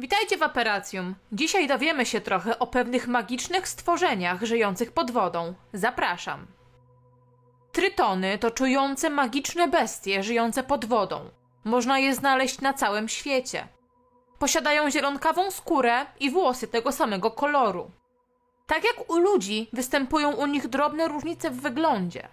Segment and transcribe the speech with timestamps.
[0.00, 1.14] Witajcie w Aperacjum.
[1.32, 5.54] Dzisiaj dowiemy się trochę o pewnych magicznych stworzeniach żyjących pod wodą.
[5.72, 6.46] Zapraszam.
[7.72, 11.30] Trytony to czujące magiczne bestie żyjące pod wodą.
[11.64, 13.68] Można je znaleźć na całym świecie.
[14.38, 17.90] Posiadają zielonkawą skórę i włosy tego samego koloru.
[18.66, 22.28] Tak jak u ludzi, występują u nich drobne różnice w wyglądzie.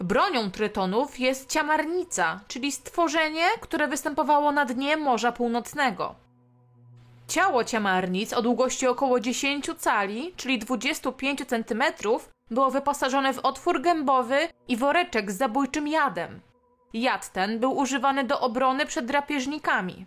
[0.00, 6.23] Bronią trytonów jest ciamarnica, czyli stworzenie, które występowało na dnie Morza Północnego.
[7.28, 11.82] Ciało ciamarnic o długości około 10 cali, czyli 25 cm,
[12.50, 16.40] było wyposażone w otwór gębowy i woreczek z zabójczym jadem.
[16.92, 20.06] Jad ten był używany do obrony przed drapieżnikami.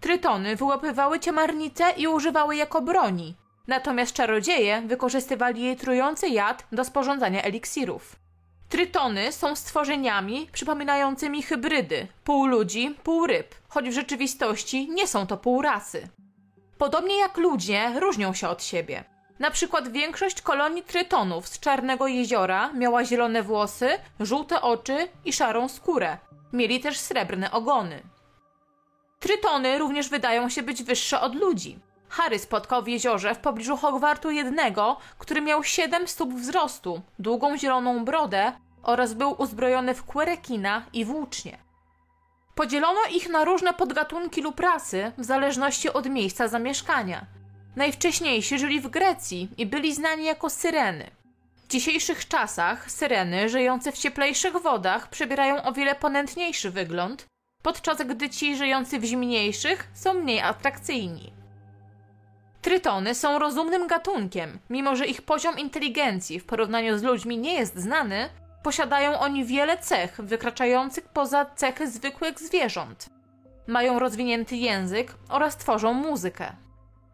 [0.00, 3.36] Trytony wyłapywały ciamarnice i używały jako broni,
[3.66, 8.16] natomiast czarodzieje wykorzystywali jej trujący jad do sporządzania eliksirów.
[8.68, 15.36] Trytony są stworzeniami przypominającymi hybrydy, pół ludzi, pół ryb, choć w rzeczywistości nie są to
[15.36, 16.08] półrasy.
[16.80, 19.04] Podobnie jak ludzie, różnią się od siebie.
[19.38, 23.88] Na przykład większość kolonii trytonów z Czarnego Jeziora miała zielone włosy,
[24.20, 26.18] żółte oczy i szarą skórę.
[26.52, 28.02] Mieli też srebrne ogony.
[29.18, 31.78] Trytony również wydają się być wyższe od ludzi.
[32.08, 38.04] Harry spotkał w jeziorze w pobliżu Hogwartu jednego, który miał 7 stóp wzrostu, długą zieloną
[38.04, 41.69] brodę oraz był uzbrojony w kłerekina i włócznie.
[42.60, 47.26] Podzielono ich na różne podgatunki lub rasy w zależności od miejsca zamieszkania.
[47.76, 51.10] Najwcześniejsi żyli w Grecji i byli znani jako syreny.
[51.56, 57.26] W dzisiejszych czasach syreny żyjące w cieplejszych wodach przybierają o wiele ponętniejszy wygląd,
[57.62, 61.32] podczas gdy ci żyjący w zimniejszych są mniej atrakcyjni.
[62.62, 67.78] Trytony są rozumnym gatunkiem, mimo że ich poziom inteligencji w porównaniu z ludźmi nie jest
[67.78, 68.28] znany,
[68.62, 73.06] posiadają oni wiele cech wykraczających poza cechy zwykłych zwierząt.
[73.66, 76.52] Mają rozwinięty język oraz tworzą muzykę.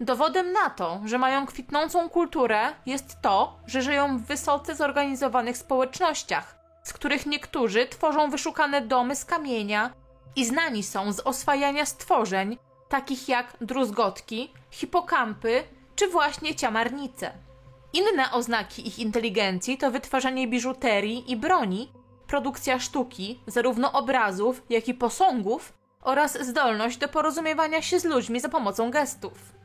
[0.00, 6.58] Dowodem na to, że mają kwitnącą kulturę, jest to, że żyją w wysoce zorganizowanych społecznościach,
[6.82, 9.90] z których niektórzy tworzą wyszukane domy z kamienia
[10.36, 15.64] i znani są z oswajania stworzeń, takich jak druzgotki, hipokampy
[15.96, 17.47] czy właśnie ciamarnice.
[17.92, 21.92] Inne oznaki ich inteligencji to wytwarzanie biżuterii i broni,
[22.26, 28.48] produkcja sztuki, zarówno obrazów, jak i posągów oraz zdolność do porozumiewania się z ludźmi za
[28.48, 29.58] pomocą gestów.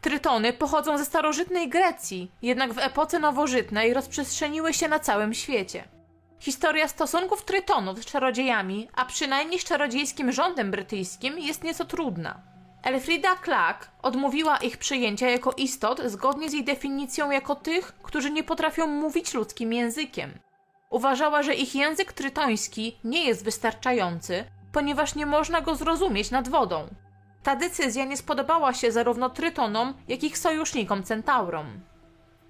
[0.00, 5.84] Trytony pochodzą ze starożytnej Grecji, jednak w epoce nowożytnej rozprzestrzeniły się na całym świecie.
[6.38, 12.53] Historia stosunków Trytonów z czarodziejami, a przynajmniej z czarodziejskim rządem brytyjskim, jest nieco trudna.
[12.84, 18.44] Elfrida Clark odmówiła ich przyjęcia jako istot zgodnie z jej definicją jako tych, którzy nie
[18.44, 20.38] potrafią mówić ludzkim językiem.
[20.90, 26.86] Uważała, że ich język trytoński nie jest wystarczający, ponieważ nie można go zrozumieć nad wodą.
[27.42, 31.66] Ta decyzja nie spodobała się zarówno Trytonom, jak i ich sojusznikom Centaurom.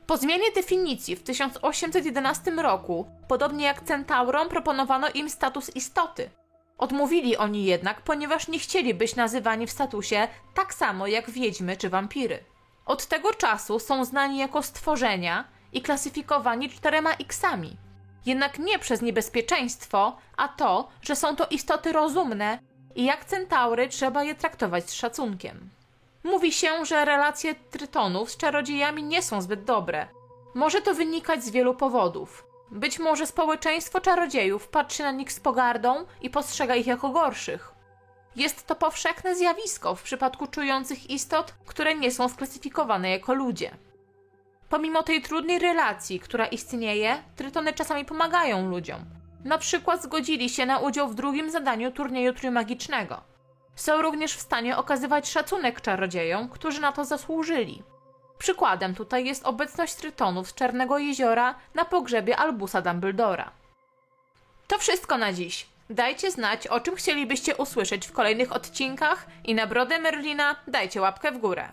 [0.06, 6.30] Po zmianie definicji w 1811 roku, podobnie jak Centaurom, proponowano im status istoty.
[6.78, 11.88] Odmówili oni jednak, ponieważ nie chcieli być nazywani w statusie tak samo jak wiedźmy czy
[11.88, 12.44] wampiry.
[12.86, 17.76] Od tego czasu są znani jako stworzenia i klasyfikowani czterema X-ami.
[18.26, 22.58] Jednak nie przez niebezpieczeństwo, a to, że są to istoty rozumne
[22.94, 25.70] i jak centaury trzeba je traktować z szacunkiem.
[26.24, 30.08] Mówi się, że relacje trytonów z czarodziejami nie są zbyt dobre.
[30.54, 32.46] Może to wynikać z wielu powodów.
[32.70, 37.72] Być może społeczeństwo czarodziejów patrzy na nich z pogardą i postrzega ich jako gorszych.
[38.36, 43.70] Jest to powszechne zjawisko w przypadku czujących istot, które nie są sklasyfikowane jako ludzie.
[44.68, 49.04] Pomimo tej trudnej relacji, która istnieje, trytony czasami pomagają ludziom.
[49.44, 53.20] Na przykład zgodzili się na udział w drugim zadaniu turnieju trójmagicznego.
[53.76, 57.82] Są również w stanie okazywać szacunek czarodziejom, którzy na to zasłużyli.
[58.38, 63.50] Przykładem tutaj jest obecność trytonów z Czarnego Jeziora na pogrzebie Albusa Dumbledora.
[64.66, 65.66] To wszystko na dziś.
[65.90, 71.32] Dajcie znać, o czym chcielibyście usłyszeć w kolejnych odcinkach i na brodę Merlina dajcie łapkę
[71.32, 71.68] w górę.